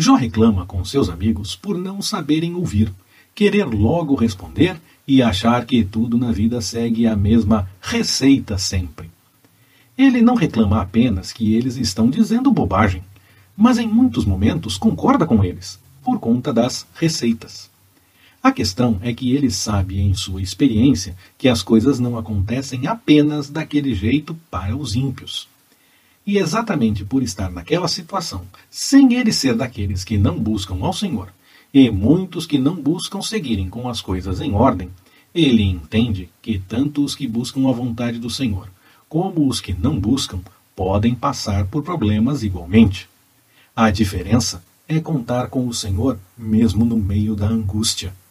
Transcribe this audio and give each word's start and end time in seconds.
Jó 0.00 0.14
reclama 0.14 0.64
com 0.64 0.82
seus 0.82 1.10
amigos 1.10 1.54
por 1.54 1.76
não 1.76 2.00
saberem 2.00 2.54
ouvir, 2.54 2.90
querer 3.34 3.66
logo 3.66 4.14
responder 4.14 4.80
e 5.06 5.22
achar 5.22 5.66
que 5.66 5.84
tudo 5.84 6.16
na 6.16 6.32
vida 6.32 6.62
segue 6.62 7.06
a 7.06 7.14
mesma 7.14 7.68
receita 7.82 8.56
sempre. 8.56 9.10
Ele 9.98 10.22
não 10.22 10.34
reclama 10.34 10.80
apenas 10.80 11.34
que 11.34 11.52
eles 11.52 11.76
estão 11.76 12.08
dizendo 12.08 12.50
bobagem, 12.50 13.04
mas 13.54 13.76
em 13.76 13.86
muitos 13.86 14.24
momentos 14.24 14.78
concorda 14.78 15.26
com 15.26 15.44
eles, 15.44 15.78
por 16.02 16.18
conta 16.18 16.50
das 16.50 16.86
receitas. 16.94 17.68
A 18.42 18.50
questão 18.52 18.98
é 19.02 19.12
que 19.12 19.36
ele 19.36 19.50
sabe 19.50 20.00
em 20.00 20.14
sua 20.14 20.40
experiência 20.40 21.14
que 21.36 21.46
as 21.46 21.62
coisas 21.62 21.98
não 21.98 22.16
acontecem 22.16 22.86
apenas 22.86 23.50
daquele 23.50 23.94
jeito 23.94 24.34
para 24.50 24.74
os 24.74 24.96
ímpios. 24.96 25.46
E 26.26 26.38
exatamente 26.38 27.04
por 27.04 27.22
estar 27.22 27.50
naquela 27.50 27.88
situação, 27.88 28.44
sem 28.70 29.14
ele 29.14 29.32
ser 29.32 29.54
daqueles 29.54 30.04
que 30.04 30.18
não 30.18 30.38
buscam 30.38 30.76
ao 30.82 30.92
Senhor, 30.92 31.32
e 31.72 31.90
muitos 31.90 32.46
que 32.46 32.58
não 32.58 32.74
buscam 32.74 33.22
seguirem 33.22 33.68
com 33.68 33.88
as 33.88 34.00
coisas 34.00 34.40
em 34.40 34.52
ordem, 34.52 34.90
ele 35.34 35.62
entende 35.62 36.28
que 36.42 36.58
tanto 36.58 37.04
os 37.04 37.14
que 37.14 37.26
buscam 37.26 37.68
a 37.68 37.72
vontade 37.72 38.18
do 38.18 38.28
Senhor, 38.28 38.68
como 39.08 39.48
os 39.48 39.60
que 39.60 39.72
não 39.72 39.98
buscam, 39.98 40.40
podem 40.74 41.14
passar 41.14 41.66
por 41.66 41.82
problemas 41.82 42.42
igualmente. 42.42 43.08
A 43.74 43.90
diferença 43.90 44.62
é 44.88 44.98
contar 44.98 45.48
com 45.48 45.66
o 45.66 45.74
Senhor 45.74 46.18
mesmo 46.36 46.84
no 46.84 46.96
meio 46.96 47.36
da 47.36 47.46
angústia. 47.46 48.12